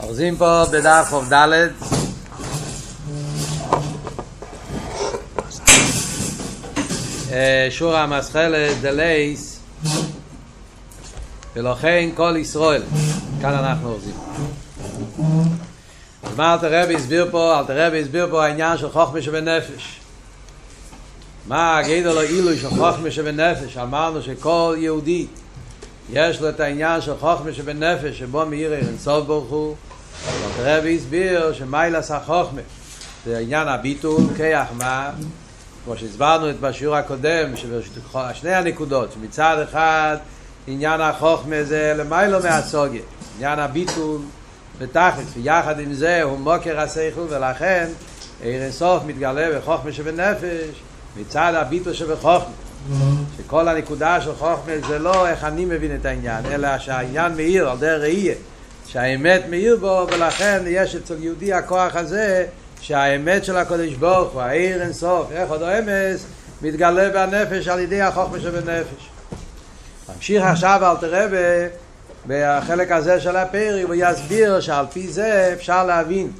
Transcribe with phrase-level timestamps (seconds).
[0.00, 1.68] אוחזים פה בדף ד'
[7.70, 9.60] שורה המסחלת דלייס
[11.56, 12.82] ולכן כל ישראל
[13.40, 14.14] כאן אנחנו אוחזים
[16.22, 17.58] אז מה אלתר רבי הסביר פה?
[17.60, 20.00] אלתר רבי הסביר פה העניין של חוכמה שבנפש.
[21.46, 23.76] מה הגידו לו אילוי של חוכמה שבנפש?
[23.76, 25.26] אמרנו שכל יהודי
[26.10, 29.74] יש לו את העניין של חוכמה שבנפש שבו מאיר אין סוף ברוך הוא.
[30.28, 32.60] אבל רבי הסביר שמיילס החוכמה
[33.26, 35.10] זה עניין הביטול כיח מה?
[35.84, 37.50] כמו שהסברנו את בשיעור הקודם
[38.34, 40.16] שני הנקודות שמצד אחד
[40.66, 43.02] עניין החוכמה זה למיילו מהסוגיה
[43.36, 44.20] עניין הביטול
[44.78, 47.88] בתכלס ויחד עם זה הוא מוקר הסייכל ולכן
[48.42, 50.82] אין סוף מתגלה בחוכמה שבנפש
[51.16, 52.54] מצד הביטול שבחוכמה
[53.44, 57.78] שכל הנקודה של חוכמה זה לא איך אני מבין את העניין, אלא שהעניין מאיר על
[57.78, 58.34] דרך ראייה,
[58.86, 62.46] שהאמת מאיר בו, ולכן יש אצל יהודי הכוח הזה,
[62.80, 66.26] שהאמת של הקודש ברוך הוא, העיר אין סוף, איך עוד האמס,
[66.62, 69.08] מתגלה בנפש על ידי החוכמה שבנפש.
[70.14, 71.26] ממשיך עכשיו אל תראה
[72.26, 76.30] בחלק הזה של הפרי, הוא יסביר שעל פי זה אפשר להבין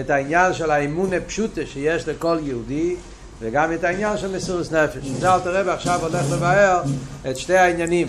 [0.00, 2.96] את העניין של האמון הפשוטה שיש לכל יהודי,
[3.40, 5.06] וגם את העניין של מסירות נפש.
[5.20, 6.82] זה אל תראה ועכשיו הולך לבאר
[7.30, 8.08] את שתי העניינים.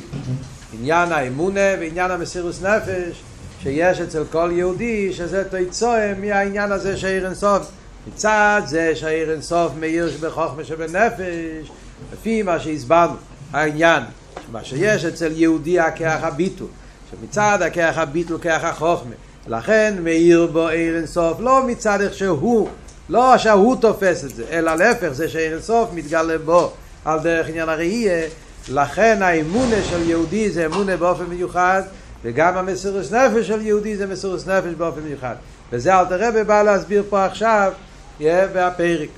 [0.73, 3.21] עניין האמונה ועניין המסירות נפש
[3.63, 7.71] שיש אצל כל יהודי, שזה תיצואה מהעניין הזה שאיר אינסוף.
[8.07, 11.71] מצד זה שאיר אינסוף מאיר שבחוכמה שבנפש,
[12.13, 13.15] לפי מה שהסברנו,
[13.53, 14.03] העניין,
[14.51, 16.67] מה שיש אצל יהודי הכח הביטול,
[17.11, 19.15] שמצד הכח הביטול כח החוכמה.
[19.47, 22.69] לכן מאיר בו עיר אינסוף, לא מצד איך שהוא
[23.09, 26.71] לא שהוא תופס את זה, אלא להפך, זה שאין סוף מתגלה בו
[27.05, 28.27] על דרך עניין הראייה,
[28.69, 31.81] לכן האמונה של יהודי זה אמונה באופן מיוחד,
[32.23, 35.35] וגם המסירוס נפש של יהודי זה מסירוס נפש באופן מיוחד.
[35.71, 37.73] וזה אל תראה בא להסביר פה עכשיו,
[38.19, 39.09] יהיה בהפרק,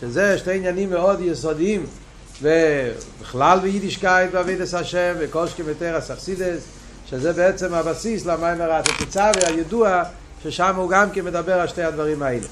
[0.00, 1.86] שזה שתי עניינים מאוד יסודיים,
[2.42, 6.60] ובכלל ביידישקייט ועבידת השם, וקושקי ותרס אכסידס,
[7.10, 10.02] שזה בעצם הבסיס למיימר התוצאה והידוע,
[10.42, 12.46] ששם הוא גם כן מדבר על שתי הדברים האלה.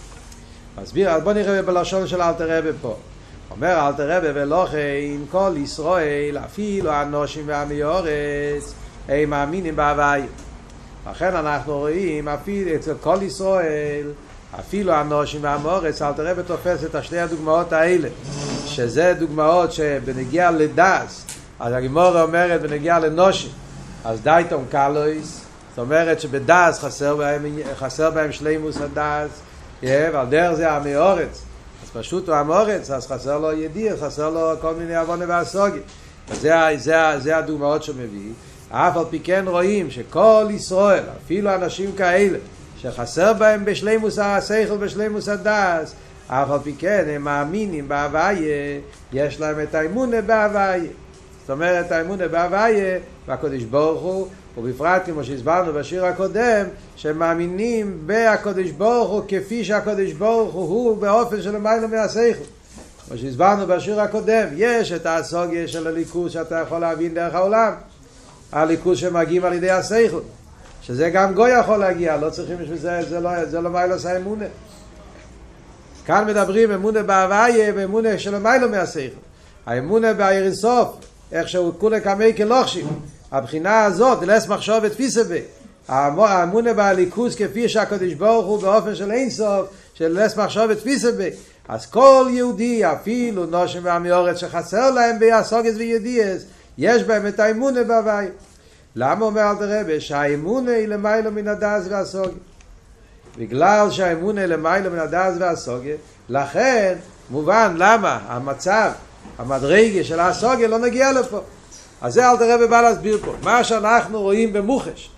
[0.83, 2.97] מסביר, אז בוא נראה בלשון של אלתר רבי פה.
[3.51, 4.79] אומר אלתר רבי ולוכן
[5.31, 8.75] כל ישראל, אפילו הנושים ועמי אורץ,
[9.09, 10.23] הם מאמינים בהוואי.
[11.11, 14.07] לכן אנחנו רואים, אפילו אצל כל ישראל,
[14.61, 18.09] אפילו הנושים ועמי אורץ, אלתר רבי תופס את השתי הדוגמאות האלה,
[18.67, 21.25] שזה דוגמאות שבנגיע לדס,
[21.61, 23.51] אז הגמרא אומרת בנוגע לנשים,
[24.05, 27.47] אז דעתן קלות, זאת אומרת שבדעת חסר בהם,
[27.79, 29.31] חסר בהם שלימות הדעת,
[29.83, 31.43] ועל דרך זה עמי הארץ.
[31.83, 35.79] אז פשוט הוא עם הארץ אז חסר לו ידיעה חסר לו כל מיני הבנה והשגה.
[36.33, 38.33] זה, זה, זה הדוגמאות שהוא מביא.
[38.71, 42.39] אף על פי כן רואים שכל ישראל אפילו אנשים כאלה
[42.79, 45.95] שחסר בהם בשלימות השכל בשלימות הדעת
[46.29, 48.81] אף על פי כן הם מאמינים בהוויה
[49.13, 50.91] יש להם את האמונה בהוויה.
[51.41, 58.71] זאת אומרת האמונה בהוויה והקדוש ברוך הוא ובפרט כמו שהסברנו בשיר הקודם, שהם מאמינים בהקדוש
[58.71, 62.45] ברוך הוא כפי שהקדוש ברוך הוא באופן של מיילו מהסייכל.
[63.09, 67.73] כמו שהסברנו בשיר הקודם, יש את הסוגיה של הליכוז שאתה יכול להבין דרך העולם,
[68.53, 70.21] הליכוז שמגיעים על ידי הסייכל,
[70.83, 74.45] שזה גם גוי יכול להגיע, לא צריכים בשביל זה, זה לא, זה לא מיילוס האמונה.
[76.07, 79.17] כאן מדברים אמונה בהוויה ואמונה של מיילו מהסייכל.
[79.67, 80.97] האמונה בעיר אינסוף,
[81.33, 82.87] איך שהוא כולה כמי כלוכשים.
[83.33, 84.93] הבחינה הזאת, לס מחשוב את
[85.29, 85.41] בי.
[85.89, 90.79] האמונה בהליכוס כפי שהקדוש ברוך הוא באופן של אינסוף, של לס מחשוב את
[91.17, 91.31] בי.
[91.69, 96.43] אז כל יהודי, אפילו נושם ועמי אורץ שחסר להם ביסוגס וידיעס,
[96.79, 98.27] יש בהם את האמונה בהווי.
[98.97, 100.01] למה אומר אל תרבה?
[100.01, 102.31] שהאמונה היא למיילו מן הדס והסוגיה.
[103.39, 105.97] בגלל שהאמונה היא למיילו מן הדס והסוגיה,
[106.29, 106.95] לכן
[107.31, 108.91] מובן למה המצב,
[109.39, 111.41] המדרגה של הסוגיה לא נגיע לפה.
[112.01, 113.35] אז זה אל תראה בא להסביר פה.
[113.43, 115.11] מה שאנחנו רואים במוחש,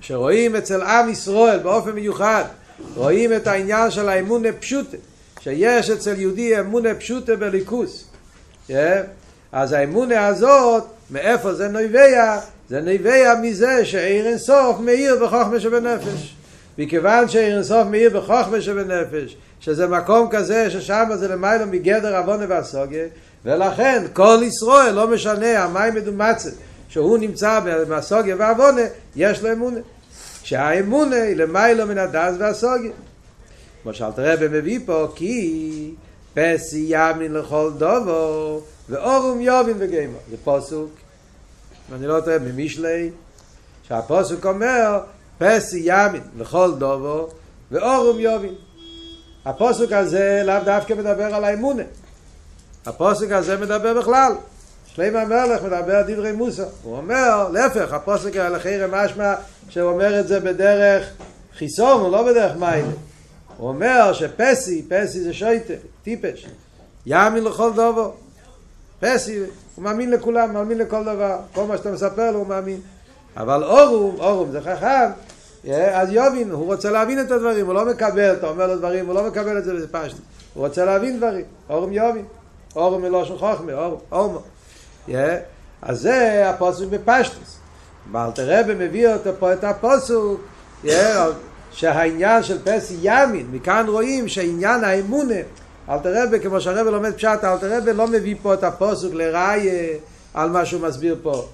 [0.00, 2.44] שרואים אצל עם ישראל באופן מיוחד,
[2.94, 4.96] רואים את העניין של האמונה פשוטה,
[5.40, 8.04] שיש אצל יהודי אמונה פשוטה בליכוס.
[8.68, 8.72] Yeah.
[9.52, 12.38] אז האמונה הזאת, מאיפה זה נובע?
[12.68, 16.34] זה נובע מזה שעיר אינסוף מאיר בחוכמה שבנפש.
[16.78, 23.04] מכיוון שעיר אינסוף מאיר בחוכמה שבנפש, שזה מקום כזה ששם זה למעלה מגדר עוונה והסוגיה,
[23.44, 26.52] ולכן כל ישראל, לא משנה, המים מדומצת,
[26.88, 28.82] שהוא נמצא בסוגיה ועוונה,
[29.16, 29.80] יש לו אמונה.
[30.42, 32.92] שהאמונה היא למיילו מן הדס והסוגיה.
[33.82, 35.94] כמו שאלת רבי מביא פה, כי
[36.34, 40.18] פסי ימין לכל דובו, ואורום יובין וגיימו.
[40.30, 40.90] זה פוסוק,
[41.94, 43.10] אני לא טועה, ממישלי,
[43.88, 45.00] שהפוסוק אומר,
[45.38, 47.28] פסי ימין לכל דובו
[47.70, 48.54] ואורום יובין
[49.44, 51.82] הפוסק הזה לאו דווקא מדבר על האמונה
[52.86, 54.32] הפוסק הזה מדבר בכלל.
[54.86, 56.66] שלמה המלך מדבר דברי מוסר.
[56.82, 59.34] הוא אומר, להפך, הפוסק הלכי רמשמע
[59.68, 61.10] שהוא אומר את זה בדרך
[61.58, 62.88] חיסון, הוא לא בדרך מיילה
[63.56, 66.46] הוא אומר שפסי, פסי זה שויטר, טיפש.
[67.06, 68.12] יאמין לכל דובו
[69.00, 69.38] פסי,
[69.74, 71.38] הוא מאמין לכולם, מאמין לכל דבר.
[71.52, 72.80] כל מה שאתה מספר לו הוא מאמין.
[73.36, 75.10] אבל אורום, אורום זה חכם.
[75.92, 79.14] אז יובין, הוא רוצה להבין את הדברים, הוא לא מקבל, אתה אומר לו דברים, הוא
[79.14, 80.16] לא מקבל את זה בפשט
[80.54, 82.24] הוא רוצה להבין דברים, אורום יובין
[82.76, 84.42] אורום מלושן חוכמה, אורום, אורום
[85.82, 87.58] אז זה הפוסק בפשטוס.
[88.12, 90.40] ואלתר רבי מביא אותו פה את הפוסוק
[91.72, 95.34] שהעניין של פסי ימין, מכאן רואים שעניין האמונה.
[95.88, 99.96] אלתר רבי, כמו שהרבי לומד פשט, אלתר רבי לא מביא פה את הפוסוק לראיה
[100.34, 101.46] על מה שהוא מסביר פה.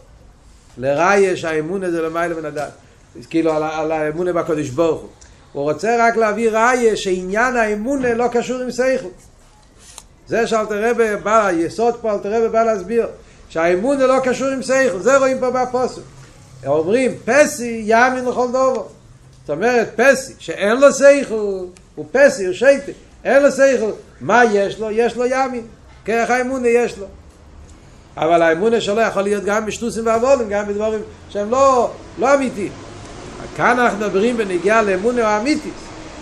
[0.79, 2.71] לראיה שהאמונה זה למעלה מן הדת
[3.31, 5.09] כאילו על, על האמונה בקדוש ברוך הוא.
[5.53, 9.09] הוא רוצה רק להביא ראיה שעניין האמונה לא קשור עם סייכל
[10.31, 13.07] זה שאלתר רבי בא, היסוד פה אלתר רבי בא להסביר
[13.49, 16.03] שהאמונה לא קשור עם סייכל, זה רואים פה בפוסק
[16.67, 18.89] אומרים פסי ימין לכל דובו
[19.41, 21.35] זאת אומרת פסי שאין לו סייכל
[21.95, 22.93] הוא פסי, הוא שייטי
[23.25, 23.91] אין לו סייכל,
[24.21, 24.91] מה יש לו?
[24.91, 25.67] יש לו ימין
[26.05, 27.07] כרך האמונה יש לו
[28.17, 31.01] אבל האמונה שלו יכול להיות גם בשטוסים ועבולים, גם בדברים
[31.31, 32.73] שהם לא, לא אמיתיים.
[33.57, 35.73] כאן אנחנו מדברים בנגיעה לאמונה האמיתיס.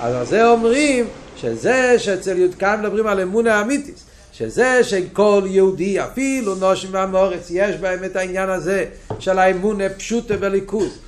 [0.01, 1.07] אז על זה אומרים
[1.41, 4.05] שזה שאצל יודקן מדברים על אמונה האמיתיס.
[4.33, 8.85] שזה שכל יהודי, אפילו נושים והמורץ, יש בהם את העניין הזה
[9.19, 10.99] של האמונה פשוטה בליכוז.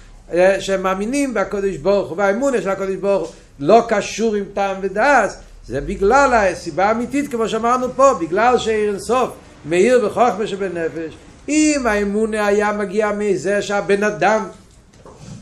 [0.58, 5.30] שהם מאמינים בקודש ברוך הוא, והאמונה של הקודש ברוך הוא לא קשור עם טעם ודעת,
[5.66, 9.30] זה בגלל הסיבה האמיתית, כמו שאמרנו פה, בגלל שאין סוף.
[9.64, 11.14] מאיר בחוכמה שבנפש
[11.48, 14.44] אם האמונה היה מגיע מזה שהבן אדם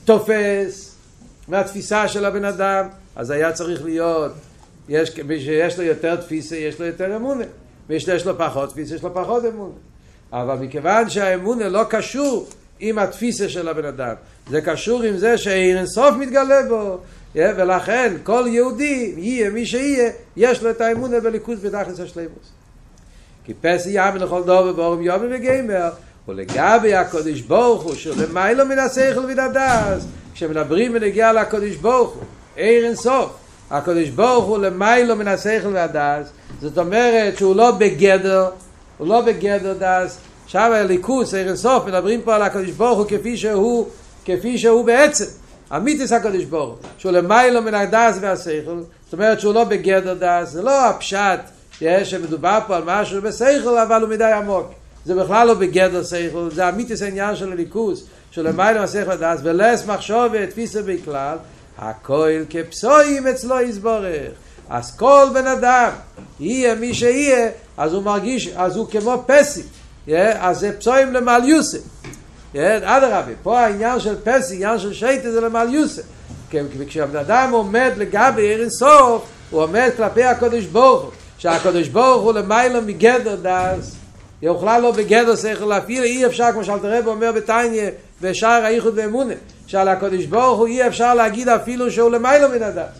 [0.04, 0.94] תופס
[1.48, 4.32] מהתפיסה של הבן אדם אז היה צריך להיות
[4.88, 7.44] יש, שיש לו יותר תפיסה יש לו יותר אמונה.
[7.88, 9.74] ויש לו פחות תפיסה יש לו פחות אמונה.
[10.32, 12.48] אבל מכיוון שהאמונה לא קשור
[12.80, 14.14] עם התפיסה של הבן אדם
[14.50, 16.98] זה קשור עם זה שאין סוף מתגלה בו.
[17.34, 22.52] ולכן כל יהודי יהיה מי שיהיה יש לו את האמונה בליכוז בתכלס השלימוס.
[23.44, 25.90] כי פסי יאמין לכל דובר ואורם יאמין וגיימר
[26.28, 32.22] ולגבי הקודש ברוך הוא שלמיילו מן השכל מן הדס כשמדברים ונגיע לקודש ברוך הוא
[32.56, 33.36] אין סוף
[33.70, 36.28] הקדוש ברוך הוא למעלה מן השכל והדעת
[36.60, 38.50] זאת אומרת שהוא לא בגדר
[38.98, 43.06] הוא לא בגדר דעת עכשיו אלוקות אור אין סוף מדברים פה על הקדוש ברוך הוא
[43.08, 43.88] כפי שהוא
[44.24, 45.24] כפי שהוא בעצם.
[45.76, 48.80] אמיתית הקדוש ברוך הוא שהוא למעלה מן הדעת והשכל.
[49.04, 51.40] זאת אומרת שהוא לא בגדר דעת זה לא הפשט
[51.80, 54.72] יש שמדובר פה על משהו בשכל אבל הוא מידי עמוק.
[55.04, 59.86] זה בכלל לא בגדר שכל זה אמיתית העניין של אלוקות של למעלה מהשכל הדעת ולית
[59.86, 61.36] מחשבה תפיסא ביה כלל
[61.78, 64.30] הכל כפסויים אצלו יסבורך.
[64.70, 65.90] אז כל בן אדם
[66.40, 69.62] יהיה מי שיהיה אז הוא מרגיש אז הוא כמו פסי
[70.16, 71.78] אז זה פסויים למעל יוסף.
[72.54, 76.02] עד הרבי פה העניין של פסי עניין של שייטה זה למעל יוסף.
[76.86, 81.10] כשהבן אדם עומד לגבי ערן סוף הוא עומד כלפי הקודש ברוך הוא.
[81.38, 83.94] שהקדוש ברוך הוא למיילו מגדר דס
[84.42, 87.90] יוכלל לו בגדר שכל להפעיל אי אפשר כמו שאלת הרב אומר בתניא
[88.20, 89.34] בשער היחוד והאמונה
[89.66, 92.98] שעל הקדוש ברוך הוא אי אפשר להגיד אפילו שהוא למעלה מן הדעת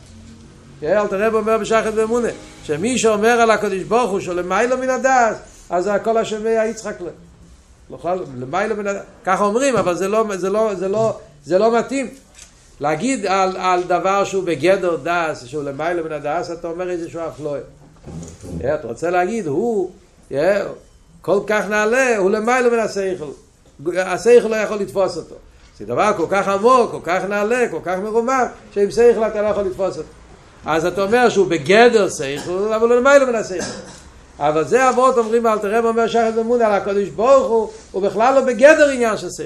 [0.82, 2.28] אלת הרב אומר בשער היחוד והאמונה
[2.64, 5.36] שמי שאומר על הקדוש ברוך הוא שהוא למעלה מן הדעת
[5.70, 7.08] אז הכל השומע יצחק לו.
[8.38, 12.08] למעלה מן הדעת ככה אומרים אבל זה לא, זה לא, זה לא, זה לא מתאים.
[12.80, 17.60] להגיד על, על דבר שהוא בגדר דעת שהוא למעלה מן הדעת אתה אומר איזשהו הפלאה
[18.74, 19.90] אתה רוצה להגיד, הוא
[21.28, 23.24] כל כך נעלה, הוא למעלה מן השכל.
[23.96, 25.34] השכל לא יכול לתפוס אותו.
[25.78, 28.44] זה דבר כל כך עמוק, כל כך נעלה, כל כך מרומם,
[28.74, 30.08] שעם שכל אתה לא יכול לתפוס אותו.
[30.66, 33.64] אז אתה אומר שהוא בגדר שכל, אבל הוא למעלה מן השכל.
[34.38, 38.34] אבל זה אבות אומרים, אל תראה ואומר שחד במונה על הקדוש ברוך הוא, הוא בכלל
[38.34, 39.44] לא בגדר עניין של שכל.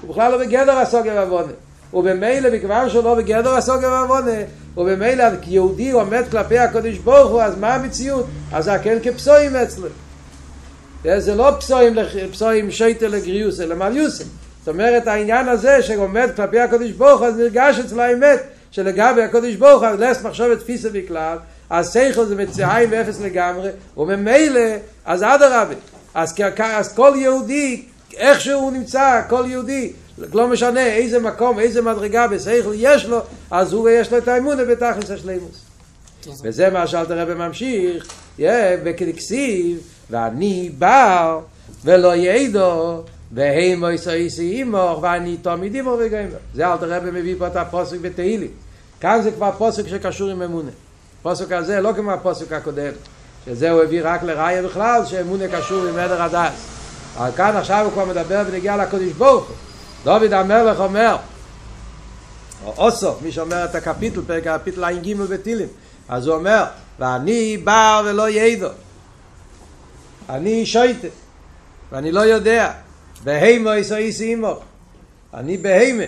[0.00, 1.52] הוא בכלל לא בגדר הסוגר עוונה.
[1.94, 4.40] ובמילא מכיוון שהוא לא בגדר הסוגר ועוונה
[4.76, 8.26] ובמילא כיהודי הוא עומד כלפי הקודש ברוך הוא אז מה המציאות?
[8.52, 9.88] אז זה כן כפסויים אצלם
[11.18, 11.94] זה לא פסויים,
[12.32, 14.24] פסויים שייטל לגריוס אלא מליוסם
[14.58, 19.54] זאת אומרת העניין הזה שעומד כלפי הקודש ברוך הוא אז נרגש אצל האמת שלגבי הקודש
[19.54, 21.38] ברוך הוא לס מחשוב את תפיסה בכלל
[21.70, 24.60] אז סייכל זה מציאיים ואפס לגמרי ובמילא
[25.04, 25.74] אז עד הרבי
[26.14, 27.82] אז, אז כל יהודי
[28.16, 33.18] איך שהוא נמצא כל יהודי לא משנה איזה מקום, איזה מדרגה בשכל יש לו,
[33.50, 35.62] אז הוא יש לו את האמונה בתכלס השלימוס.
[36.42, 38.06] וזה מה שאלת הרב ממשיך,
[38.84, 39.78] וכדכסיב,
[40.10, 41.38] ואני בא
[41.84, 46.36] ולא יעדו, והי מויס איסי אימוך ואני תמיד אימוך וגיימר.
[46.54, 48.50] זה אל תראה מביא פה את הפוסק בתהילים.
[49.00, 50.70] כאן זה כבר פוסק שקשור עם אמונה.
[51.22, 52.92] פוסק הזה לא כמו הפוסק הקודם
[53.46, 56.66] שזה הוא הביא רק לראיה בכלל שאמונה קשור עם עדר הדס.
[57.16, 59.56] אבל כאן עכשיו הוא כבר מדבר ונגיע לקודש ברוך הוא
[60.04, 61.16] דוד המלך אומר
[62.64, 65.68] או אוסוף, מי שאומר את הקפיטל, פרק הקפיטל עין גימל בתילים
[66.08, 66.64] אז הוא אומר,
[66.98, 68.68] ואני בא ולא ידו
[70.28, 71.08] אני שויטה
[71.92, 72.72] ואני לא יודע
[73.24, 74.58] בהימו איסי אימוך
[75.34, 76.04] אני בהימה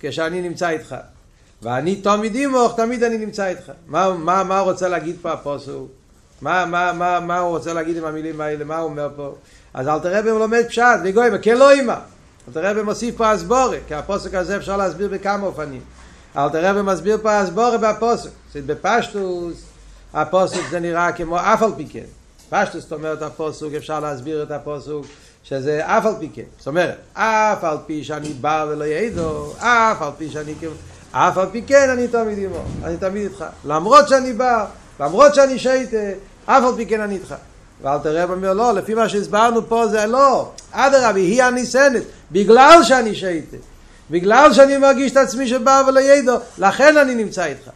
[0.00, 0.96] כשאני נמצא איתך
[1.62, 5.88] ואני תמיד אימוך, תמיד אני נמצא איתך מה, מה, מה הוא רוצה להגיד פה הפוסוק?
[6.40, 8.64] מה, מה, מה, מה הוא רוצה להגיד עם המילים האלה?
[8.64, 9.34] מה הוא אומר פה?
[9.74, 11.94] אז אל תראה בהם לומד פשט, וגוי, כלא אימא
[12.48, 15.80] אל תראה במוסיף פה הסבורה, כי הפוסק הזה אפשר להסביר בכמה אופנים.
[16.36, 18.30] אל תראה במסביר פה הסבורה בפוסק.
[18.66, 19.54] בפשטוס,
[20.14, 22.04] הפוסק זה נראה כמו אף על פי כן.
[22.50, 24.90] פשטוס זאת אומרת הפוסק, אפשר להסביר את הפוסק,
[25.44, 26.42] שזה אף על פי כן.
[26.58, 30.72] זאת אומרת, אף על פי שאני בא ולא יעדו, אף על פי שאני כאילו,
[31.12, 33.44] אף על פי כן אני תמיד עמו, אני תמיד איתך.
[33.64, 34.66] למרות שאני בא,
[35.00, 35.96] למרות שאני שייטה,
[36.46, 37.34] אף על פי כן אני איתך.
[37.82, 43.14] ואל תראה אומר לא, לפי מה שהסברנו פה זה לא, אדרבה, היא הניסנת, בגלל שאני
[43.14, 43.56] שייטה,
[44.10, 47.70] בגלל שאני מרגיש את עצמי שבא ולא ידו, לכן אני נמצא איתך.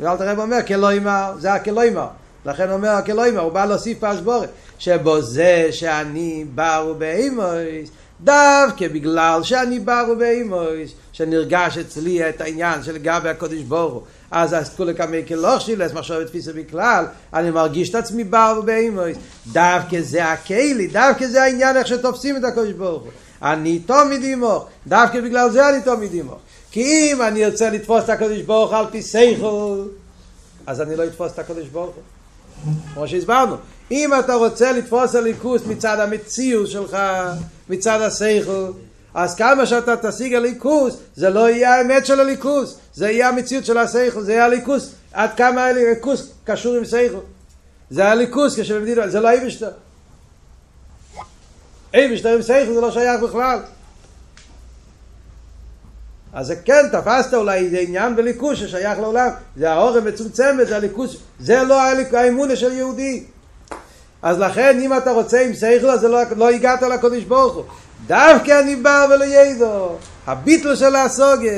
[0.00, 2.06] ואל תראה אומר, כלא אימר, זה הכלא אימר.
[2.46, 9.40] לכן אומר הכלא אימר, הוא בא להוסיף פשבורת, שבו זה שאני בא ובאימויס, דווקא בגלל
[9.42, 15.22] שאני בא ובאימויס, שנרגש אצלי את העניין של גבי הקודש הוא, אז אז כולי כמי
[15.28, 19.16] כלוך מחשוב את תפיסה בכלל, אני מרגיש את עצמי בר ובאימויס,
[19.52, 23.00] דווקא זה הכלי, דווקא זה העניין איך שתופסים את הקודש הוא.
[23.42, 26.38] אני תמיד עמוך, דווקא בגלל זה אני תמיד עמוך.
[26.70, 29.82] כי אם אני רוצה לתפוס את הקודש ברוך על פי סייכל,
[30.66, 31.90] אז אני לא אתפוס את הקודש ברוך
[32.94, 33.56] כמו שהסברנו.
[33.90, 36.96] אם אתה רוצה לתפוס הליכוס מצד המציאות שלך,
[37.68, 38.66] מצד הסייכל,
[39.14, 43.78] אז כמה שאתה תשיג הליכוס, זה לא יהיה האמת של הליכוס, זה יהיה המציאות של
[43.78, 47.18] הסייכל, זה יהיה הליכוס, עד כמה הליכוס קשור עם סייכל.
[47.90, 49.70] זה הליכוס כשמדינו, זה לא איבשטר.
[51.94, 53.58] איבשטר עם סייכל זה לא שייך בכלל.
[56.32, 61.16] אז זה כן, תפסת אולי איזה עניין בליכוס ששייך לעולם, זה האור המצומצמת, זה הליכוס,
[61.40, 61.80] זה לא
[62.12, 63.24] האמונה של יהודי.
[64.22, 67.64] אז לכן אם אתה רוצה עם שכל אז לא, לא הגעת לקודש ברוך הוא.
[68.06, 69.96] דווקא אני בא ולא ידו
[70.26, 71.50] הביטל של הסוגה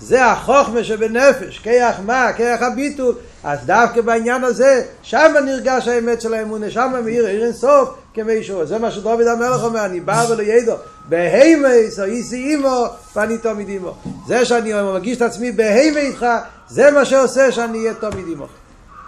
[0.00, 3.14] זה החוכמה שבנפש כיח מה, כיח הביטול.
[3.44, 8.66] אז דווקא בעניין הזה שם נרגש האמת של האמונה שם מאיר עיר אין סוף כמישהו
[8.66, 10.72] זה מה שדוד המלך אומר אני בא ולא ידו
[11.08, 13.96] בהימייס או איסי אימו ואני תמיד אימו.
[14.26, 16.26] זה שאני מרגיש את עצמי בהימי איתך
[16.68, 18.46] זה מה שעושה שאני אהיה תמיד אימו.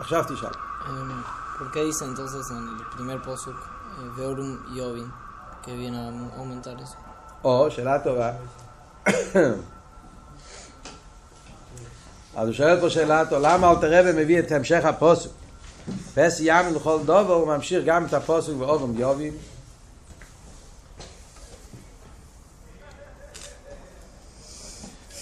[0.00, 0.48] עכשיו תשאל.
[1.58, 5.08] ¿Por qué dice entonces en el primer posuk eh, Veorum Yovin
[5.62, 6.08] que viene a
[6.40, 6.96] aumentar eso?
[7.44, 8.30] או, שאלה טובה.
[12.36, 15.30] אז הוא שואל פה שאלה למה אלתר רבי מביא את המשך הפוסק?
[16.14, 19.32] פס יאמן לכל דובר, הוא ממשיך גם את הפוסק ואורם יובים.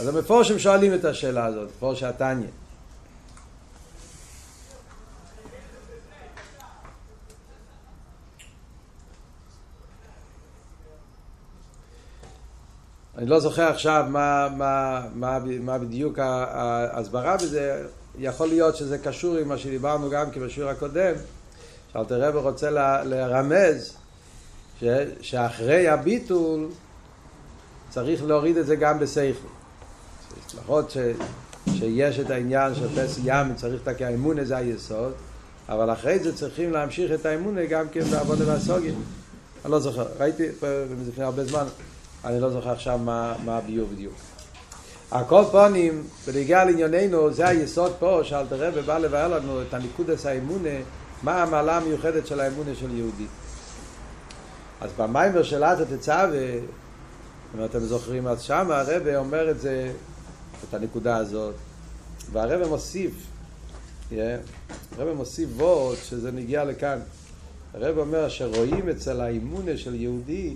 [0.00, 2.46] אז המפורשים שואלים את השאלה הזאת, מפורש התניא.
[13.20, 17.86] אני לא זוכר עכשיו מה, מה, מה, מה בדיוק ההסברה בזה,
[18.18, 21.12] יכול להיות שזה קשור עם מה שדיברנו גם כי בשיעור הקודם,
[21.92, 23.96] שאלתר רב רוצה ל, לרמז
[24.80, 24.84] ש,
[25.20, 26.68] שאחרי הביטול
[27.90, 29.48] צריך להוריד את זה גם בסייכל.
[30.54, 30.96] לפחות
[31.66, 35.12] שיש את העניין של פס ים, צריך את האמונה זה היסוד,
[35.68, 38.92] אבל אחרי זה צריכים להמשיך את האמונה גם כן בעבודה והסוגיה.
[39.64, 40.46] אני לא זוכר, ראיתי
[41.08, 41.64] לפני הרבה זמן,
[42.24, 44.14] אני לא זוכר עכשיו מה, מה הביור בדיוק.
[45.10, 50.26] על כל פונים, בנגיע לענייננו, זה היסוד פה, שאלתר רבי בא לבאר לנו את הניקודס
[50.26, 50.78] האמונה,
[51.22, 53.26] מה המעלה המיוחדת של האמונה של יהודי.
[54.80, 56.52] אז במיימר של עזה תצווה,
[57.54, 59.92] אם אתם זוכרים, אז שם הרבי אומר את זה,
[60.68, 61.54] את הנקודה הזאת,
[62.32, 63.12] והרבי מוסיף,
[64.10, 64.14] yeah,
[64.98, 66.98] הרבי מוסיף וורד שזה נגיע לכאן.
[67.74, 70.54] הרבי אומר שרואים אצל האמונה של יהודי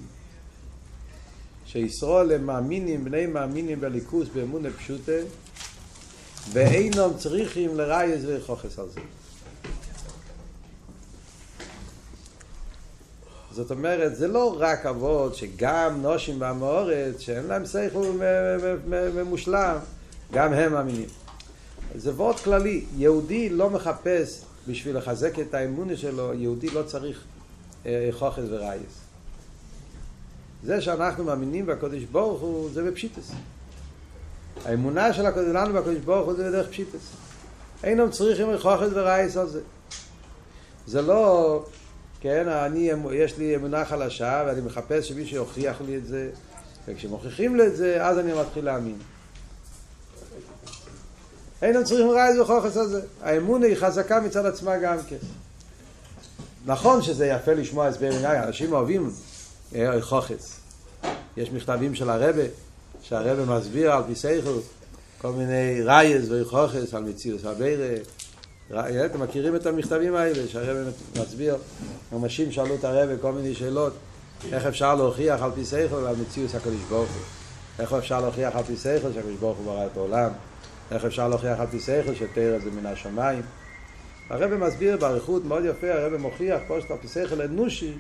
[1.74, 5.12] שישראל הם מאמינים, בני מאמינים בליכוס באמונה פשוטה
[6.52, 9.00] ואינם צריכים לרייז וחוכס על זה.
[13.50, 18.12] זאת אומרת, זה לא רק אבות שגם נושים במאורץ, שאין להם שכל
[19.14, 19.76] ממושלם,
[20.32, 21.08] גם הם מאמינים.
[21.94, 27.24] זה וואָרט כללי, יהודי לא מחפש בשביל לחזק את האמונה שלו, יהודי לא צריך
[28.10, 29.03] הוכחות וראיות.
[30.64, 33.30] זה שאנחנו מאמינים בקדוש ברוך הוא, זה בפשיטות.
[34.64, 37.10] האמונה של הקודש לנו בקדוש ברוך הוא זה בדרך פשיטות.
[37.84, 39.60] אינם צריכים להוכחות וראיות על זה.
[40.86, 41.64] זה לא,
[42.20, 46.30] כן, אני, יש לי אמונה חלשה ואני מחפש שמישהו יוכיח לי את זה,
[46.88, 48.96] וכשמוכיחים לי את זה, אז אני מתחיל להאמין.
[51.62, 53.00] אינם צריכים רייס וכוחת על זה.
[53.22, 55.16] האמונה היא חזקה מצד עצמה גם כן.
[56.66, 58.10] נכון שזה יפה לשמוע הסבר
[58.44, 59.10] אנשים אוהבים
[59.74, 60.60] אה, חוכץ.
[61.36, 62.42] יש מכתבים של הרבה,
[63.02, 64.58] שהרבה מסביר על פי סייכל
[65.18, 67.86] כל מיני רייז וחוכץ על מציאות הבירה.
[69.06, 70.90] אתם מכירים את המכתבים האלה שהרבה
[71.20, 71.56] מסביר?
[72.12, 73.92] אנשים שאלו את הרבה כל מיני שאלות
[74.52, 77.22] איך אפשר להוכיח על פי סייכל ועל מציאות הקדוש ברוך הוא
[77.78, 80.30] איך אפשר להוכיח על פי סייכל שהקדוש ברוך הוא ברא את העולם
[80.90, 83.42] איך אפשר להוכיח על פי סייכל שתרא זה מן השמיים
[84.30, 87.92] הרב מסביר באריכות מאוד יפה, הרב מוכיח פה שאתה פסחל אנושי,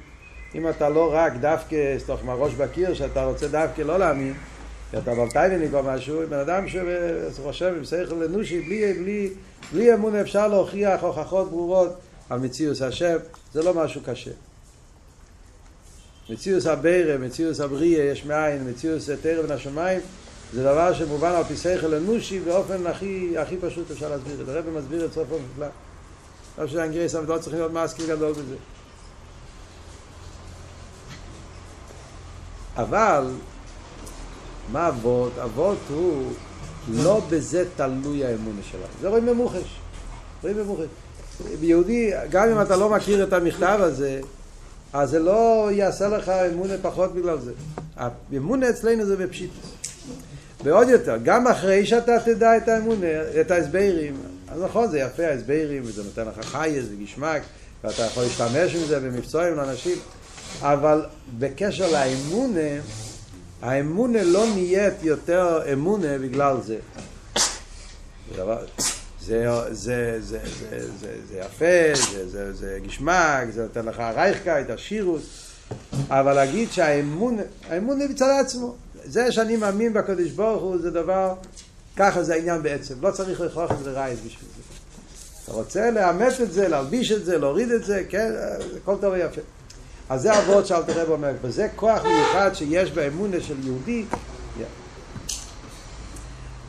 [0.54, 4.34] אם אתה לא רק דווקא, סתוך מהראש בקיר, שאתה רוצה דווקא לא להאמין,
[4.90, 9.30] כי אתה בלטייבניק או משהו, בן אדם שחושב עם שכל אנושי, בלי, בלי,
[9.72, 11.92] בלי אמון אפשר להוכיח הוכחות ברורות
[12.30, 13.16] על מציאוס השם,
[13.52, 14.30] זה לא משהו קשה.
[16.30, 20.00] מציאוס הבירה, מציאוס הבריאה, יש מאין, מציאוס תרא בין השמיים,
[20.52, 24.52] זה דבר שמובן על פי שכל אנושי באופן הכי, הכי פשוט אפשר להסביר את זה.
[24.52, 25.66] הרב מסביר את סוף המפלא.
[26.58, 28.54] לא שהאנגריס אבל לא צריכים להיות מסקיל גדול בזה.
[32.76, 33.26] אבל,
[34.72, 35.32] מה אבות?
[35.38, 36.32] אבות הוא
[36.92, 38.84] לא בזה תלוי האמונה שלנו.
[39.00, 39.80] זה רואים במוחש.
[40.42, 40.86] רואים במוחש.
[41.60, 44.20] ביהודי, גם אם אתה לא מכיר את המכתב הזה,
[44.92, 47.52] אז זה לא יעשה לך אמונה פחות בגלל זה.
[47.96, 49.50] האמונה אצלנו זה בפשיט.
[50.64, 53.06] ועוד יותר, גם אחרי שאתה תדע את האמונה,
[53.40, 54.16] את ההסברים,
[54.48, 57.42] אז נכון, זה יפה ההסברים, וזה נותן לך חייס וגשמק,
[57.84, 59.98] ואתה יכול להשתמש עם זה במבצועים לאנשים,
[60.62, 61.04] אבל
[61.38, 62.80] בקשר לאמונה,
[63.62, 66.76] האמונה לא נהיית יותר אמונה בגלל זה.
[69.26, 70.38] זה, זה, זה, זה,
[71.00, 75.22] זה, זה, יפה, זה, זה, זה געשמאַק, זה נותן לך רייַכקייט, עשירות,
[76.08, 78.74] אבל להגיד שהאמונה, האמונה מצד עצמו.
[79.04, 81.34] זה שאני מאמין בקדוש ברוך הוא זה דבר
[81.96, 84.62] ככה זה העניין בעצם, לא צריך לכרוך את זה ראיות בשביל זה.
[85.44, 88.32] אתה רוצה לאמץ את זה, להלביש את זה, להוריד את זה, כן,
[88.82, 89.40] הכל טוב ויפה.
[90.08, 94.04] אז זה אבות שאלתר רב אומר, וזה כוח מיוחד שיש באמונה של יהודי.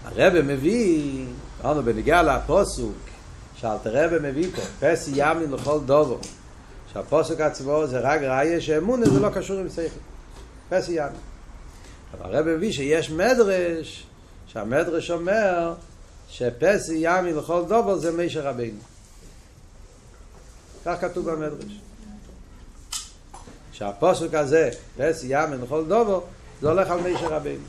[0.05, 1.25] הרב מביא,
[1.63, 2.95] אמרנו בנגיע לפוסוק,
[3.55, 6.19] שאלתר רב מביא פה, פסי ימין לכל דובו,
[6.93, 9.99] שהפוסק עצמו זה רק ראיה שאמונה זה לא קשור עם שכל.
[10.69, 11.19] פסי ימין.
[12.13, 14.05] אבל הרב מביא שיש מדרש
[14.47, 15.73] שהמדרש אומר
[16.29, 18.79] שפסי ימי לכל דובר זה מישר רבינו.
[20.85, 21.84] כך כתוב במדרש.
[23.77, 26.19] שהפוסק הזה, פסי ימי לכל דובר,
[26.61, 27.63] זה הולך על מישר רבינו.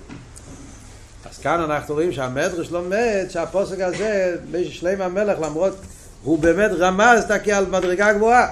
[1.31, 4.37] אז כאן אנחנו רואים שהמדרש לומד שהפוסק הזה,
[4.71, 5.77] שלם המלך, למרות
[6.25, 8.49] הוא באמת רמז תקי על מדרגה גבוהה.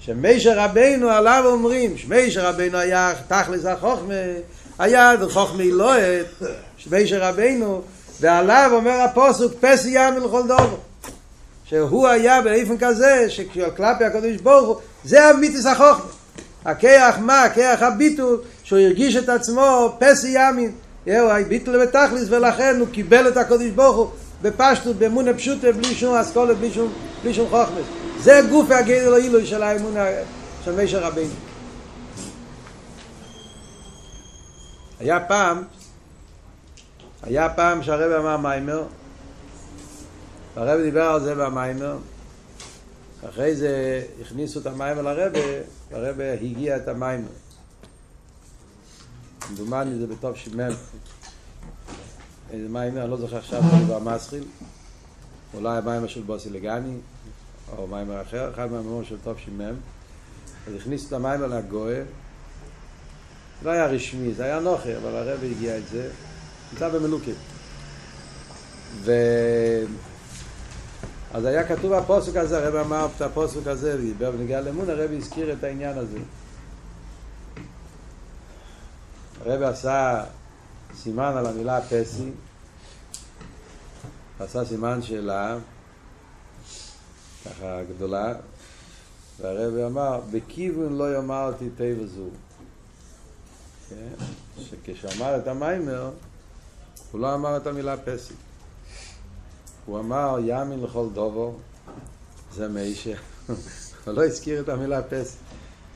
[0.00, 4.14] שמישר רבינו עליו אומרים, שמישר רבינו היה תכלס החוכמה,
[4.78, 6.26] היה חוכמי לוהט,
[6.76, 7.82] שמישר רבינו,
[8.20, 10.76] ועליו אומר הפוסוק פסי ים לכל דובו.
[11.64, 16.15] שהוא היה באיפן כזה, שכלפי הקדוש ברוך הוא, זה המיתוס החוכמה.
[16.66, 17.44] הכיח מה?
[17.44, 20.72] הכיח הביטול, שהוא הרגיש את עצמו פסי ימין.
[21.06, 24.10] יהו, ביטול בתכליס, ולכן הוא קיבל את הקדוש ברוך הוא
[24.42, 27.80] בפשטות, באמונה פשוטה, בלי שום אסכולה, בלי שום, בלי שום חוכמה.
[28.20, 30.04] זה גוף הגדל העילוי של האמונה
[30.64, 31.34] של מישר רבינו.
[35.00, 35.62] היה פעם,
[37.22, 38.82] היה פעם שהרב אמר מאמר,
[40.56, 41.96] והרב דיבר על זה במאמר,
[43.28, 45.40] אחרי זה הכניסו את המאמר לרבי,
[45.90, 47.28] והרבי הגיה את המאמר.
[49.40, 50.72] כמדומני זה בתש"מ.
[52.50, 54.44] איזה מאמר, אני לא זוכר עכשיו, זה במתחיל.
[55.54, 56.96] אולי המאמר של באתי לגני,
[57.76, 59.74] או מאמר אחר, אחד מהמאמר של תש"מ.
[60.66, 62.04] אז הכניסו את המאמר להגהה,
[63.62, 66.10] לא היה רשמי, זה היה נוחי, אבל הרב הגיע את זה,
[66.72, 67.34] נמצא במלוקים.
[71.36, 75.52] אז היה כתוב הפוסק הזה, הרב אמר את הפוסק הזה, ודיבר בנגיעה לאמון, הרב הזכיר
[75.52, 76.18] את העניין הזה.
[79.40, 80.24] הרב עשה
[80.94, 82.30] סימן על המילה פסי,
[84.40, 85.56] עשה סימן שאלה,
[87.44, 88.34] ככה גדולה,
[89.40, 92.30] והרב אמר, בכיוון לא יאמרתי תה וזור.
[93.88, 94.24] כן?
[94.58, 96.10] שכשאמר את המיימר,
[97.12, 98.34] הוא לא אמר את המילה פסי.
[99.86, 101.54] הוא אמר ימין לכל דובו,
[102.54, 103.14] זה מיישה.
[104.04, 105.36] הוא לא הזכיר את המילה פסי.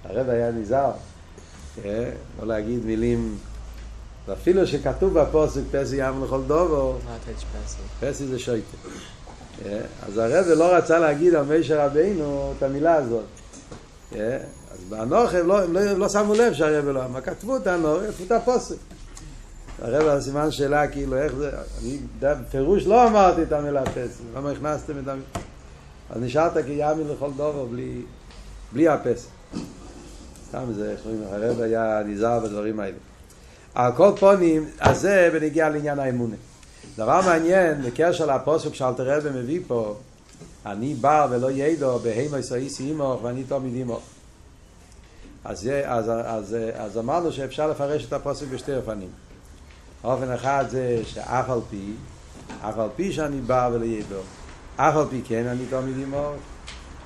[0.04, 0.92] הרב היה נזהר.
[1.84, 3.38] אה, לא להגיד מילים,
[4.28, 6.98] ואפילו שכתוב בפוסק פסי ים לכל דובו.
[8.00, 8.76] פסי זה שויטה.
[9.64, 13.24] אה, אז הרב לא רצה להגיד על מישר רבינו את המילה הזאת.
[14.16, 14.38] אה,
[14.72, 18.32] אז באנוכם לא, לא, לא שמו לב שהרב לא אמר, כתבו את האנוכם, כתבו את
[18.32, 18.76] הפוסק.
[19.80, 24.50] הרב על סימן שאלה כאילו איך זה, אני בפירוש לא אמרתי את המילה פסק, למה
[24.50, 25.26] הכנסתם את המילה?
[26.10, 28.02] אז נשארת כימין לכל דובר בלי,
[28.72, 29.28] בלי הפסק.
[30.48, 32.96] סתם זה, איך אומרים, הרב היה נזהר בדברים האלה.
[33.74, 36.36] על כל פונים, אז זה בנגיע לעניין האמונה.
[36.96, 39.96] דבר מעניין, בקשר לפוסק שאלתר רבי מביא פה,
[40.66, 44.02] אני בר ולא ידו, בהימו ישראיסי עמוך ואני תמיד עמוך.
[45.44, 49.08] אז, אז, אז, אז אמרנו שאפשר לפרש את הפוסק בשתי אופנים.
[50.04, 51.92] אופן אחד זה שאף על פי,
[52.60, 54.20] אף על פי שאני בר ולא ידו,
[54.76, 56.36] אף על פי כן אני תמיד עמוך.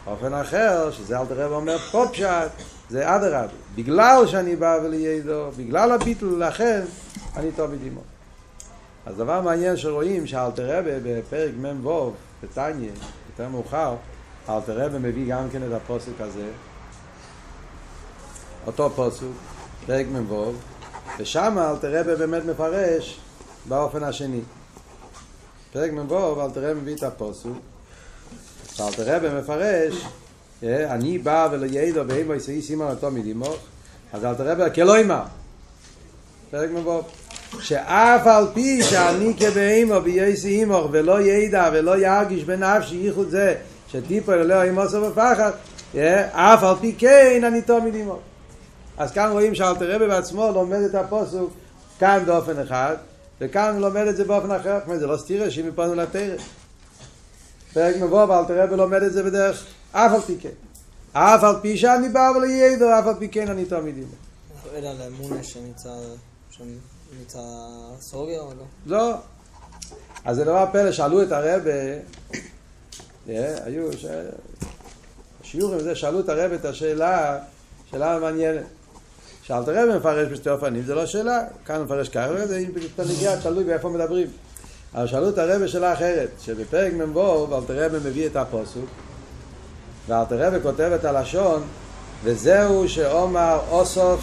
[0.06, 2.50] אופן אחר, שזה אלתר רבי אומר פה פשט,
[2.90, 3.52] זה אדרבה.
[3.74, 6.82] בגלל שאני בא ולידו, בגלל הביטל, לכן
[7.36, 8.00] אני תמיד עמו.
[9.06, 12.90] אז דבר מעניין שרואים שאלתר רבי בפרק מ"ו, בתניא,
[13.30, 13.94] יותר מאוחר,
[14.48, 16.48] אלתר רבי מביא גם כן את הפוסק הזה,
[18.66, 19.26] אותו פוסק,
[19.86, 20.52] פרק מ"ו,
[21.18, 23.20] ושם אלתר רבי באמת מפרש
[23.68, 24.40] באופן השני.
[25.72, 27.48] פרק מ"ו, אלתר רבי מביא את הפוסק,
[28.74, 30.06] שאלתר רבי מפרש,
[30.62, 33.56] אה, אני בא ולא ידע בהימו ישאי סימן אותו מדימוך,
[34.12, 35.22] אז אלתר רבי כלא אמר.
[36.50, 37.02] פרק מבוא.
[37.60, 43.54] שאף על פי שאני כבהימו בייסי הימוך ולא ידע ולא ירגיש בנפשי ייחוד זה
[43.88, 45.50] שטיפו אלוהו עמוסו בפחד,
[45.94, 48.18] אה, אף על פי כן אני תמיד עמו.
[48.98, 51.52] אז כאן רואים שאלתר רבי בעצמו לומד את הפוסוק
[51.98, 52.96] כאן באופן אחד,
[53.40, 54.78] וכאן לומד את זה באופן אחר.
[54.78, 56.36] זאת אומרת, זה לא סתירה שהיא מפנו לתרא.
[57.72, 60.48] פרק מבוא, ואלתר רבי לומד את זה בדרך אף על פי כן.
[61.12, 64.14] אף על פי שאני בא ולא ידע, אף על פי כן אני תמיד עמו.
[64.74, 67.40] אלא לאמונה שנמצא,
[68.00, 68.64] סוגיה או לא?
[68.86, 69.14] לא.
[70.24, 71.70] אז זה דבר פלא, שאלו את הרבה,
[73.28, 73.90] אה, היו.
[75.42, 77.38] שיעורים שאלו את הרבה את השאלה,
[77.90, 78.64] שאלה מעניינת.
[79.46, 82.64] שאלת הרבה מפרש בשתי אופנים, זה לא שאלה, כאן מפרש ככה, זה
[82.98, 84.26] נגיע, תלוי באיפה מדברים.
[84.94, 88.84] אבל שאלו את הרבה שאלה אחרת, שבפרק מ"ו, אלתר רבי מביא את הפוסוק,
[90.08, 91.62] ואלתר רבי כותב את הלשון,
[92.24, 94.20] וזהו שאומר אוסוף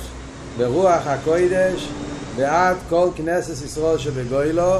[0.57, 1.89] ברוח הקוידש,
[2.35, 4.73] ועד כל כנסת ישראל שבגוילו,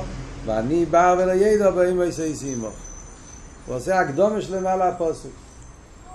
[0.45, 2.69] ואני בא ולא ידע באים ויסייסי עמו.
[3.65, 5.40] הוא עושה הקדומה שלמה לפוסק.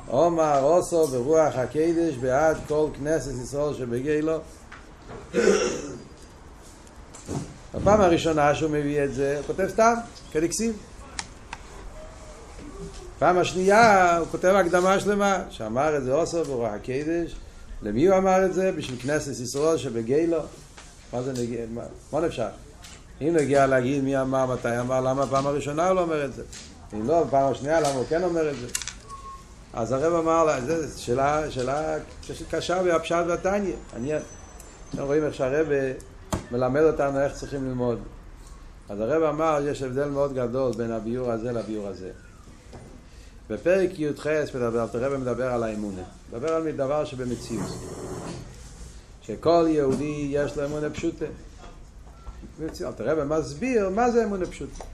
[0.07, 4.39] עומר אוסו ברוח הקדש בעד כל כנסת ישראל שבגילו.
[7.75, 9.95] בפעם הראשונה שהוא מביא את זה, הוא כותב סתם,
[10.33, 10.77] כדקסיב.
[13.19, 17.37] פעם השנייה הוא כותב הקדמה שלמה, שאמר את זה אוסו ברוח הקדש.
[17.83, 18.73] למי הוא אמר את זה?
[18.73, 20.39] בשביל כנסת ישראל שבגילו.
[21.13, 21.61] מה זה נגיע?
[21.75, 22.49] מה, מה נפשך?
[23.21, 26.43] אם נגיע להגיד מי אמר, מתי אמר, למה בפעם הראשונה הוא לא אומר את זה?
[26.95, 28.86] אם לא, בפעם השנייה למה הוא כן אומר את זה?
[29.77, 31.99] אז הרב אמר לה, זו שאלה, שאלה
[32.51, 33.75] קשה והפשט והתניא.
[33.97, 35.67] אני, אנחנו רואים איך שהרב
[36.51, 37.99] מלמד אותנו איך צריכים ללמוד.
[38.89, 42.11] אז הרב אמר, יש הבדל מאוד גדול בין הביור הזה לביור הזה.
[43.51, 44.27] בפרק י"ח
[44.95, 46.03] הרב מדבר על האמונה.
[46.33, 47.71] מדבר על דבר שבמציאות.
[49.23, 51.27] שכל יהודי יש לו אמונה פשוטה.
[52.99, 54.85] הרב מסביר מה זה אמונה פשוטה.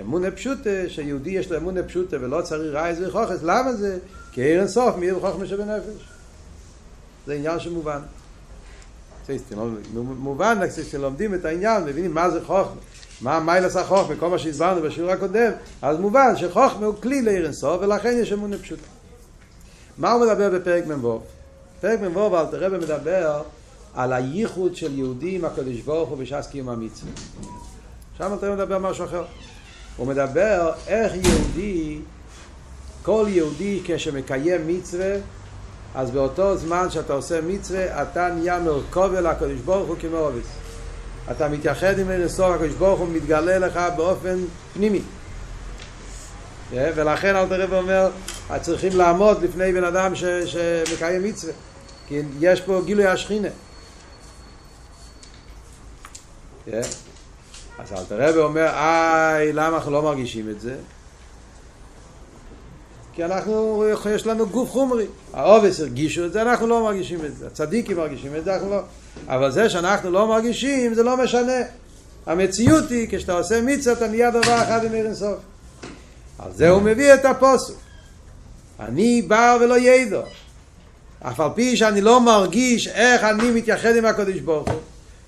[0.00, 3.98] אמונה פשוטה, שיהודי יש לו אמונה פשוטה ולא צריך רייז וחוכס, למה זה?
[4.32, 6.08] כי עיר אינסוף מעיר וחוכמה שבנפש.
[7.26, 8.00] זה עניין שמובן.
[9.94, 12.80] מובן כשלומדים את העניין, מבינים מה זה חוכמה,
[13.20, 17.82] מה מיילס החוכמה, כל מה שהסברנו בשיעור הקודם, אז מובן שחוכמה הוא כלי לעיר אינסוף
[17.82, 18.86] ולכן יש אמונה פשוטה.
[19.98, 21.20] מה הוא מדבר בפרק מ"ו?
[21.80, 23.42] פרק מ"ו אלתר רבי מדבר
[23.94, 27.12] על הייחוד של יהודי עם הקדוש ברוך הוא בש"ס קיום המצווה.
[28.18, 29.24] שם אלתר מדבר משהו אחר.
[29.96, 31.98] הוא מדבר איך יהודי,
[33.02, 35.14] כל יהודי כשמקיים מצווה,
[35.94, 40.46] אז באותו זמן שאתה עושה מצווה, אתה נהיה מרכובה לקדוש ברוך הוא כמו עובס.
[41.30, 44.38] אתה מתייחד עם אינסוף, הקדוש ברוך הוא מתגלה לך באופן
[44.74, 45.00] פנימי.
[46.70, 48.10] ולכן אלתר רבי אומר,
[48.60, 51.52] צריכים לעמוד לפני בן אדם ש, שמקיים מצווה,
[52.08, 53.48] כי יש פה גילוי השכינה.
[57.78, 60.76] אז אלתר רבי אומר, איי, למה אנחנו לא מרגישים את זה?
[63.14, 63.84] כי אנחנו,
[64.14, 65.06] יש לנו גוף חומרי.
[65.32, 67.46] העובס הרגישו את זה, אנחנו לא מרגישים את זה.
[67.46, 68.80] הצדיקים מרגישים את זה, אנחנו לא.
[69.28, 71.62] אבל זה שאנחנו לא מרגישים, זה לא משנה.
[72.26, 75.38] המציאות היא, כשאתה עושה מצווה, אתה נהיה דבר אחד עם עיר אינסוף.
[76.38, 77.74] על זה הוא מביא את הפוסק.
[78.80, 80.20] אני בא ולא ידע.
[81.22, 84.80] אף על פי שאני לא מרגיש איך אני מתייחד עם הקדוש ברוך הוא.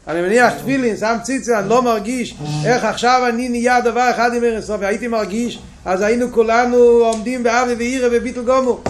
[0.09, 4.45] אני מניח תפילין, שם ציצה, אני לא מרגיש איך עכשיו אני נהיה דבר אחד עם
[4.45, 4.83] ערן סוף.
[4.83, 8.81] הייתי מרגיש, אז היינו כולנו עומדים באבי ואירה וביטל גומו.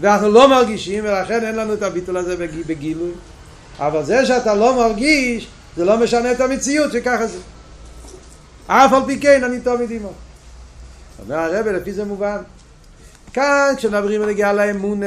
[0.00, 3.10] ואנחנו לא מרגישים, ולכן אין לנו את הביטול הזה בגילוי.
[3.78, 7.38] אבל זה שאתה לא מרגיש, זה לא משנה את המציאות שככה זה.
[8.66, 10.12] אף על פי כן אני תמיד עמו.
[11.24, 12.38] אומר הרב, לפי זה מובן.
[13.32, 15.00] כאן כשנדברים בנגיעה לאמון,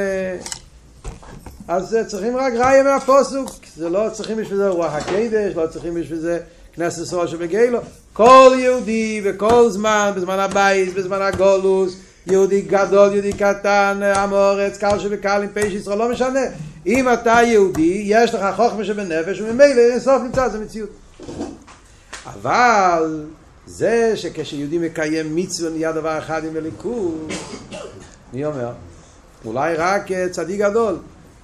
[1.69, 3.49] אז צריכים רק ראיה מהפוסוק.
[3.75, 6.39] זה לא צריכים בשביל זה רוח הקדש, לא צריכים בשביל זה
[6.73, 7.79] כנסת סורה שבגילו.
[8.13, 11.95] כל יהודי וכל זמן, בזמן הבית, בזמן הגולוס,
[12.27, 16.39] יהודי גדול, יהודי קטן, עם אורץ, קל שבקל, עם פשע ישראל, לא משנה.
[16.85, 20.89] אם אתה יהודי, יש לך חוכמה שבנפש, וממילא אינסוף נמצא, זה מציאות.
[22.25, 23.25] אבל
[23.65, 27.31] זה שכשיהודי מקיים מצווה נהיה דבר אחד עם הליכוד,
[28.33, 28.71] מי אומר?
[29.45, 30.95] אולי רק צדיק גדול,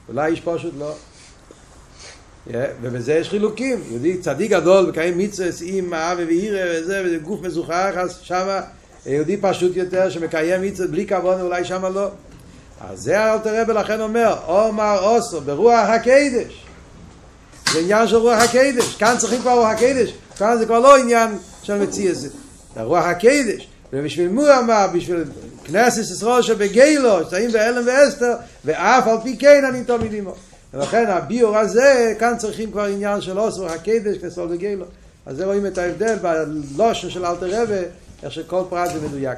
[0.10, 0.94] אולי איש פשוט לא.
[2.48, 7.42] Yeah, ובזה יש חילוקים, יהודי צדיק גדול מקיים מצווה עם אבי ואירה וזה, וזה גוף
[7.42, 8.62] מזוכח, אז שמה
[9.06, 12.08] יהודי פשוט יותר שמקיים מצווה בלי כבוד, אולי שמה לא.
[12.82, 16.66] אז זה אלתר רבי לכן אומר, אומר אוסו ברוח הקדש.
[17.74, 21.38] זה עניין של רוח הקדש, כאן צריכים כבר רוח הקדש, כאן זה כבר לא עניין
[21.64, 22.30] של מציא זה.
[22.76, 23.68] זה רוח הקדש.
[23.94, 25.24] ובשביל מו אמר, בשביל
[25.66, 28.34] כנסת ישראל שבגילו, שתאים באלם ואסתר,
[28.66, 30.36] ואף על פי כן אני תמיד עמו.
[30.74, 34.86] ולכן הביור הזה, כאן צריכים כבר עניין של אוסו, הקדש, כנסת בגילו.
[35.26, 36.16] אז זה רואים את ההבדל
[36.76, 37.82] בלושן של אלתר רבי,
[38.24, 39.38] איך שכל פרט זה מדויק.